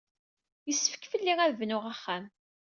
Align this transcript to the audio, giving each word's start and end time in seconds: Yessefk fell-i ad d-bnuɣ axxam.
Yessefk 0.67 1.03
fell-i 1.11 1.33
ad 1.45 1.49
d-bnuɣ 1.51 1.83
axxam. 1.93 2.25